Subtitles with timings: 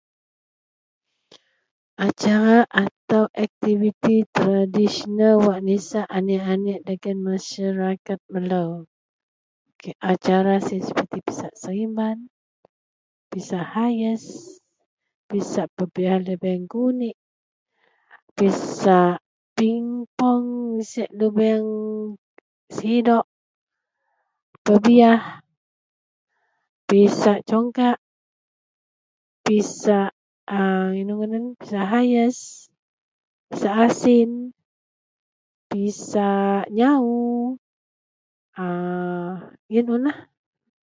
[2.07, 8.71] Acara atau aktiviti tradisional wak nisak aneak-aneak dagen masarakat melou.
[10.11, 12.17] Acara siyen seperti pisak serimban,
[13.33, 14.25] pisak ayes,
[15.29, 17.17] pisak pebiyah lubeang gunik,
[18.37, 19.15] pisak
[19.57, 19.85] ping
[20.17, 20.45] pong
[20.77, 21.65] nesek lubeang
[22.75, 23.25] sidok
[24.65, 25.23] pebiyah,
[26.89, 27.97] pisak congkak,
[29.45, 30.11] pisak
[30.57, 32.37] a inou ngadan pisak ayes,
[33.49, 34.29] pisak asin,
[35.73, 37.19] pisak nyawu.
[38.61, 38.67] A
[39.73, 40.19] yen unlah.